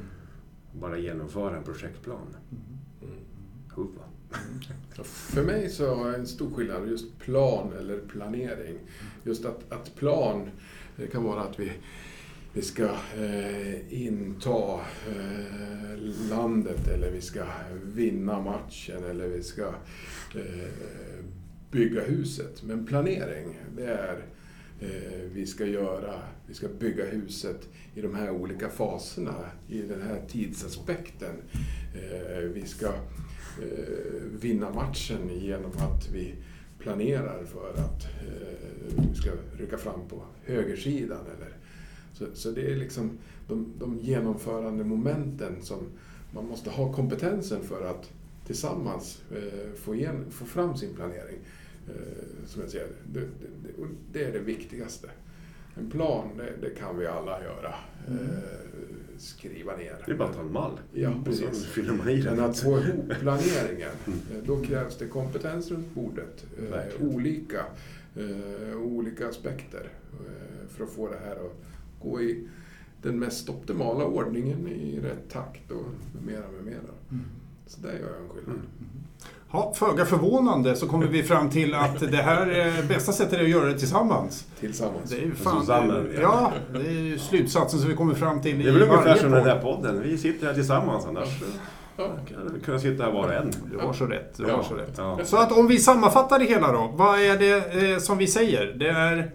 Bara 0.81 0.99
genomföra 0.99 1.57
en 1.57 1.65
projektplan. 1.65 2.37
Mm. 2.51 2.77
För 5.05 5.43
mig 5.43 5.69
så 5.71 6.05
är 6.05 6.15
en 6.15 6.27
stor 6.27 6.51
skillnad 6.51 6.89
just 6.89 7.19
plan 7.19 7.73
eller 7.79 7.99
planering. 7.99 8.79
Just 9.25 9.45
att, 9.45 9.73
att 9.73 9.95
plan, 9.95 10.51
kan 11.13 11.25
vara 11.25 11.41
att 11.41 11.61
vi, 11.61 11.73
vi 12.53 12.63
ska 12.63 12.85
eh, 13.17 14.03
inta 14.03 14.75
eh, 15.09 15.99
landet 16.31 16.89
eller 16.89 17.11
vi 17.11 17.21
ska 17.21 17.45
vinna 17.85 18.41
matchen 18.41 19.05
eller 19.05 19.29
vi 19.29 19.43
ska 19.43 19.67
eh, 20.35 21.25
bygga 21.71 22.05
huset. 22.05 22.63
Men 22.63 22.87
planering, 22.87 23.59
det 23.77 23.87
är 23.87 24.25
Eh, 24.81 25.31
vi 25.33 25.47
ska 25.47 25.67
göra, 25.67 26.23
vi 26.47 26.55
ska 26.55 26.69
bygga 26.69 27.05
huset 27.05 27.69
i 27.95 28.01
de 28.01 28.15
här 28.15 28.31
olika 28.31 28.69
faserna, 28.69 29.35
i 29.69 29.83
den 29.83 30.03
här 30.03 30.23
tidsaspekten. 30.29 31.35
Eh, 31.95 32.39
vi 32.39 32.67
ska 32.67 32.87
eh, 32.87 34.23
vinna 34.41 34.71
matchen 34.71 35.29
genom 35.41 35.71
att 35.71 36.09
vi 36.13 36.35
planerar 36.79 37.45
för 37.45 37.71
att 37.71 38.07
vi 38.97 39.15
ska 39.15 39.31
rycka 39.59 39.79
fram 39.79 40.09
på 40.09 40.23
högersidan. 40.45 41.25
Eller, 41.37 41.57
så, 42.35 42.51
det 42.51 42.73
är 42.73 42.77
liksom 42.77 43.19
de, 43.49 43.73
de 43.79 43.99
genomförande 43.99 44.85
momenten 44.85 45.63
som 45.63 45.79
man 46.35 46.47
måste 46.49 46.71
ha 46.71 46.93
kompetensen 46.93 47.63
för 47.63 47.91
att 47.91 48.11
tillsammans 48.47 49.23
få, 49.77 49.95
igen, 49.95 50.25
få 50.31 50.45
fram 50.45 50.77
sin 50.77 50.95
planering. 50.95 51.39
Eh, 51.89 52.47
som 52.47 52.63
jag 52.63 52.71
ser 52.71 52.87
det. 53.13 53.21
Det, 53.21 53.27
det, 53.63 53.87
det 54.13 54.25
är 54.25 54.33
det 54.33 54.39
viktigaste. 54.39 55.11
En 55.75 55.91
plan, 55.91 56.29
det, 56.37 56.53
det 56.69 56.75
kan 56.75 56.99
vi 56.99 57.07
alla 57.07 57.43
göra. 57.43 57.75
Eh, 58.09 58.15
skriva 59.19 59.77
ner. 59.77 59.97
Det 60.07 60.13
är 60.13 60.17
bara 60.17 60.29
att 60.29 60.35
ta 60.35 60.41
en 60.41 60.53
mall. 60.53 60.81
Ja, 60.93 61.13
precis. 61.25 61.67
fyller 61.67 61.93
man 61.93 62.09
i 62.09 62.23
Men 62.25 62.37
den. 62.37 62.45
att 62.45 62.59
få 62.59 62.79
ihop 62.79 63.11
planeringen, 63.21 63.91
eh, 64.07 64.39
då 64.47 64.63
krävs 64.63 64.97
det 64.99 65.07
kompetens 65.07 65.71
runt 65.71 65.95
bordet. 65.95 66.47
Eh, 66.59 66.65
Verkligen. 66.65 67.15
olika, 67.15 67.65
eh, 68.17 68.77
olika 68.79 69.29
aspekter 69.29 69.89
eh, 70.13 70.69
för 70.69 70.85
att 70.85 70.91
få 70.91 71.09
det 71.09 71.19
här 71.25 71.33
att 71.37 71.57
gå 72.03 72.21
i 72.23 72.49
den 73.03 73.19
mest 73.19 73.49
optimala 73.49 74.05
ordningen 74.05 74.69
i 74.69 75.01
rätt 75.01 75.31
takt 75.31 75.71
och 75.71 75.83
med 76.15 76.25
mera, 76.25 76.51
med 76.51 76.65
mera. 76.65 76.95
Mm. 77.11 77.25
Så 77.67 77.81
där 77.81 77.93
gör 77.93 78.11
jag 78.13 78.23
en 78.23 78.29
skillnad. 78.29 78.61
Ja, 79.57 79.73
föga 79.77 80.05
förvånande 80.05 80.77
så 80.77 80.87
kommer 80.89 81.07
vi 81.07 81.23
fram 81.23 81.51
till 81.51 81.75
att 81.75 82.01
det 82.01 82.17
här 82.17 82.47
är 82.47 82.83
bästa 82.89 83.13
sättet 83.13 83.39
är 83.39 83.43
att 83.43 83.49
göra 83.49 83.65
det 83.67 83.79
tillsammans. 83.79 84.45
Tillsammans. 84.61 85.11
Det 85.11 85.17
är 85.17 85.21
ju 85.23 85.35
fan... 85.35 85.61
Susanne, 85.61 86.05
ja. 86.21 86.53
Det 86.73 86.79
är 86.79 86.93
ju 86.93 87.19
slutsatsen 87.19 87.81
som 87.81 87.89
vi 87.89 87.97
kommer 87.97 88.15
fram 88.15 88.43
till 88.43 88.59
Det 88.63 88.69
är 88.69 88.73
väl 88.73 88.83
ungefär 88.83 89.15
som 89.17 89.31
den 89.31 89.45
där 89.45 89.61
podden. 89.61 90.03
Vi 90.03 90.19
sitter 90.19 90.47
här 90.47 90.55
tillsammans 90.55 91.07
annars 91.07 91.29
Ja. 91.99 92.05
kan 92.29 92.55
vi 92.55 92.61
kunna 92.61 92.79
sitta 92.79 93.05
här 93.05 93.13
var 93.13 93.25
och 93.25 93.33
en. 93.33 93.53
Du 93.73 93.79
har 93.87 93.93
så 93.93 94.07
rätt. 94.07 94.37
Du 94.37 94.45
har 94.45 94.63
så 94.63 94.75
rätt. 94.75 94.95
Ja. 94.97 95.19
Så 95.25 95.37
att 95.37 95.53
om 95.53 95.67
vi 95.67 95.79
sammanfattar 95.79 96.39
det 96.39 96.45
hela 96.45 96.73
då. 96.73 96.93
Vad 96.95 97.21
är 97.21 97.39
det 97.39 97.91
eh, 97.93 97.99
som 97.99 98.19
vi 98.19 98.27
säger? 98.27 98.67
Det 98.79 98.89
är 98.89 99.31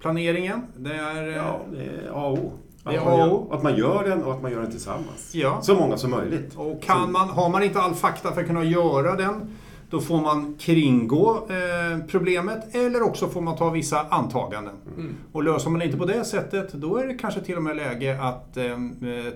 planeringen. 0.00 0.62
Det 0.76 0.94
är... 0.94 1.28
eh, 1.28 1.34
ja, 1.34 1.60
det 1.72 1.82
är 1.82 2.10
A 2.12 2.26
och 2.26 2.38
O. 2.38 2.52
Att, 2.84 2.92
Det 2.92 2.98
är 2.98 3.04
man 3.04 3.18
gör, 3.18 3.54
att 3.54 3.62
man 3.62 3.76
gör 3.76 4.04
den 4.08 4.22
och 4.24 4.32
att 4.32 4.42
man 4.42 4.52
gör 4.52 4.60
den 4.60 4.70
tillsammans. 4.70 5.30
Ja. 5.32 5.62
Så 5.62 5.74
många 5.74 5.96
som 5.96 6.10
möjligt. 6.10 6.54
Och 6.56 6.82
kan 6.82 7.12
man, 7.12 7.28
har 7.28 7.48
man 7.48 7.62
inte 7.62 7.80
all 7.80 7.94
fakta 7.94 8.32
för 8.32 8.40
att 8.40 8.46
kunna 8.46 8.64
göra 8.64 9.16
den, 9.16 9.56
då 9.90 10.00
får 10.00 10.20
man 10.20 10.54
kringgå 10.58 11.46
eh, 11.48 12.06
problemet 12.06 12.74
eller 12.74 13.02
också 13.02 13.28
får 13.28 13.40
man 13.40 13.56
ta 13.56 13.70
vissa 13.70 14.00
antaganden. 14.08 14.74
Mm. 14.96 15.14
Och 15.32 15.44
löser 15.44 15.70
man 15.70 15.82
inte 15.82 15.96
på 15.96 16.04
det 16.04 16.24
sättet, 16.24 16.72
då 16.72 16.96
är 16.96 17.06
det 17.06 17.14
kanske 17.14 17.40
till 17.40 17.56
och 17.56 17.62
med 17.62 17.76
läge 17.76 18.22
att 18.22 18.56
eh, 18.56 18.64
eh, 18.64 18.78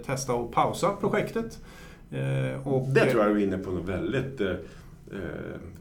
testa 0.07 0.35
och 0.35 0.53
pausa 0.53 0.91
projektet. 1.01 1.59
Eh, 2.11 2.69
och, 2.69 2.89
Det 2.89 3.11
tror 3.11 3.25
jag 3.25 3.35
du 3.35 3.41
är 3.41 3.47
inne 3.47 3.59
på 3.59 3.71
något 3.71 3.89
väldigt 3.89 4.41
eh, 4.41 4.51
eh, 4.51 4.57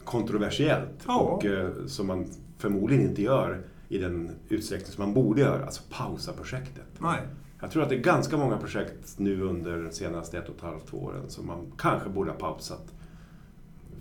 kontroversiellt. 0.03 1.03
Ja. 1.07 1.19
Och 1.19 1.45
som 1.88 2.07
man 2.07 2.25
förmodligen 2.57 3.09
inte 3.09 3.21
gör 3.21 3.62
i 3.89 3.97
den 3.97 4.31
utsträckning 4.50 4.91
som 4.91 5.03
man 5.03 5.13
borde 5.13 5.41
göra. 5.41 5.65
Alltså 5.65 5.81
pausa 5.89 6.33
projektet. 6.33 6.86
Nej. 6.97 7.19
Jag 7.62 7.72
tror 7.72 7.84
att 7.84 7.90
det 7.90 7.96
är 7.96 8.00
ganska 8.00 8.38
många 8.38 8.58
projekt 8.58 9.20
nu 9.20 9.42
under 9.42 9.78
de 9.84 9.92
senaste 9.92 10.38
ett 10.38 10.50
och 10.50 10.56
ett 10.56 10.62
halvt 10.62 10.94
åren 10.94 11.24
som 11.30 11.48
man 11.48 11.72
kanske 11.78 12.10
borde 12.10 12.32
ha 12.32 12.38
pausat. 12.38 12.94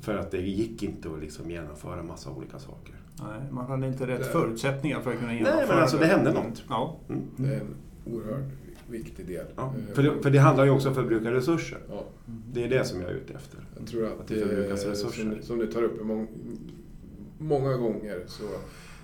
För 0.01 0.17
att 0.19 0.31
det 0.31 0.41
gick 0.41 0.83
inte 0.83 1.09
att 1.13 1.21
liksom 1.21 1.51
genomföra 1.51 2.03
massa 2.03 2.31
olika 2.31 2.59
saker. 2.59 2.95
Nej, 3.23 3.41
man 3.51 3.67
hade 3.67 3.87
inte 3.87 4.07
rätt 4.07 4.19
Det- 4.19 4.25
förutsättningar 4.25 5.01
för 5.01 5.13
att 5.13 5.19
kunna 5.19 5.33
genomföra 5.35 5.57
Nej, 5.57 5.67
men 5.69 5.79
alltså 5.79 5.97
det 5.99 6.07
hände 6.07 6.33
något. 6.33 6.65
Ja. 6.69 6.97
Mm. 7.09 7.23
Det 7.37 7.55
är 7.55 7.61
en 7.61 7.75
oerhört 8.15 8.53
viktig 8.91 9.27
del. 9.27 9.47
Ja. 9.57 9.75
För, 9.95 10.03
det, 10.03 10.23
för 10.23 10.31
det 10.31 10.39
handlar 10.39 10.65
ju 10.65 10.71
också 10.71 10.89
om 10.89 10.93
att 10.93 10.97
förbruka 10.99 11.33
resurser. 11.33 11.79
ja. 11.91 12.05
Det 12.53 12.65
är 12.65 12.69
det 12.69 12.85
som 12.85 13.01
jag 13.01 13.11
är 13.11 13.15
ute 13.15 13.33
efter. 13.35 13.61
Jag 13.79 13.87
tror 13.87 14.07
Att 14.07 14.21
att, 14.21 14.29
det 14.29 14.35
förbrukas 14.35 14.85
eh, 14.85 14.89
resurser. 14.91 15.23
som, 15.23 15.43
som 15.43 15.59
du 15.59 15.67
tar 15.67 15.83
upp, 15.83 16.05
mång, 16.07 16.29
många 17.39 17.77
gånger 17.77 18.21
så 18.27 18.43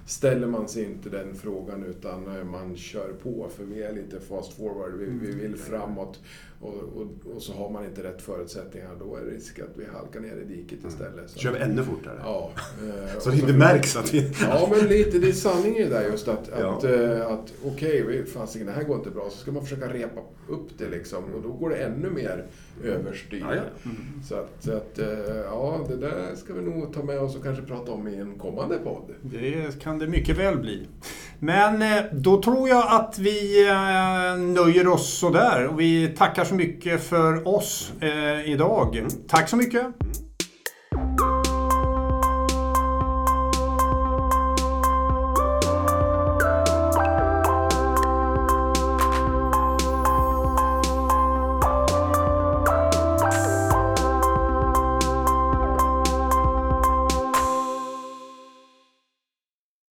ställer 0.07 0.47
man 0.47 0.69
sig 0.69 0.85
inte 0.85 1.09
den 1.09 1.35
frågan 1.35 1.85
utan 1.85 2.37
eh, 2.37 2.45
man 2.45 2.77
kör 2.77 3.13
på 3.23 3.49
för 3.57 3.65
vi 3.65 3.83
är 3.83 3.93
lite 3.93 4.21
fast 4.21 4.53
forward, 4.53 4.93
vi, 4.99 5.07
vi 5.07 5.33
vill 5.33 5.57
framåt 5.57 6.21
och, 6.63 7.03
och, 7.03 7.35
och 7.35 7.43
så 7.43 7.53
har 7.53 7.71
man 7.71 7.85
inte 7.85 8.03
rätt 8.03 8.23
förutsättningar. 8.23 8.91
Då 8.99 9.17
är 9.17 9.21
det 9.21 9.31
risk 9.31 9.59
att 9.59 9.77
vi 9.77 9.85
halkar 9.85 10.21
ner 10.21 10.37
i 10.37 10.45
diket 10.45 10.79
istället. 10.89 11.31
Så, 11.31 11.39
Kör 11.39 11.53
vi 11.53 11.59
ännu 11.59 11.85
fortare. 11.85 12.21
Ja. 12.23 12.51
eh, 12.83 13.19
Så 13.21 13.31
det 13.31 13.37
inte 13.37 13.53
märks 13.53 13.97
att 13.97 14.15
vi... 14.15 14.33
Ja, 14.41 14.69
men 14.71 14.89
lite, 14.89 15.19
det 15.19 15.29
är 15.29 15.33
sanning 15.33 15.77
i 15.77 15.83
det 15.83 15.89
där 15.89 16.05
just 16.11 16.29
att, 16.29 16.51
Ja. 16.61 16.77
att, 16.77 16.85
eh, 16.85 17.27
att 17.27 17.53
okej, 17.65 18.03
okay, 18.03 18.25
fasiken 18.25 18.67
det 18.67 18.73
här 18.73 18.85
går 18.85 18.97
inte 18.97 19.11
bra, 19.11 19.31
så 19.31 19.39
ska 19.39 19.53
man 19.53 19.63
försöka 19.63 19.93
repa 19.93 20.21
upp 20.49 20.69
det 20.79 20.89
liksom 20.89 21.25
och 21.35 21.43
då 21.43 21.53
går 21.53 21.71
det 21.71 21.77
ännu 21.77 22.11
mer 22.11 22.47
överstyr. 22.85 23.41
Ja, 23.41 23.55
ja. 23.55 23.91
Så 24.29 24.35
att, 24.35 24.51
så 24.61 24.73
att 24.73 24.99
eh, 24.99 25.37
ja, 25.45 25.87
det 25.89 25.97
där 25.97 26.35
ska 26.37 26.55
vi 26.55 26.63
nog 26.63 26.95
ta 26.95 27.03
med 27.03 27.19
oss 27.19 27.37
och 27.37 27.43
kanske 27.43 27.65
prata 27.65 27.93
om 27.93 28.09
i 28.09 28.17
en 28.17 28.39
kommande 28.39 28.79
podd. 28.79 29.15
Det 29.23 29.81
kan 29.83 29.99
det 29.99 30.07
mycket 30.07 30.39
väl 30.39 30.59
bli. 30.59 30.87
Men 31.45 31.83
eh, 31.83 32.05
då 32.13 32.43
tror 32.43 32.69
jag 32.69 32.85
att 32.89 33.19
vi 33.19 33.69
eh, 33.69 34.39
nöjer 34.39 34.89
oss 34.89 35.19
sådär. 35.19 35.67
Och 35.67 35.81
vi 35.81 36.09
tackar 36.09 36.45
så 36.45 36.55
mycket 36.55 37.03
för 37.03 37.49
oss 37.49 37.93
eh, 38.01 38.51
idag. 38.53 39.07
Tack 39.29 39.49
så 39.49 39.57
mycket! 39.57 39.87